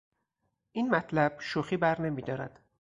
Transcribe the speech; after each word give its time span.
این 0.71 0.89
مطلب 0.89 1.37
شوخی 1.39 1.77
برنمیدارد! 1.77 2.59